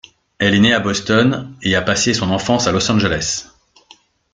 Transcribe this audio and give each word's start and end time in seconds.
Elle 0.39 0.55
est 0.55 0.59
née 0.59 0.73
à 0.73 0.79
Boston 0.79 1.53
et 1.61 1.75
a 1.75 1.81
passé 1.83 2.15
son 2.15 2.31
enfance 2.31 2.65
à 2.65 2.71
Los 2.71 2.89
Angeles. 2.89 3.51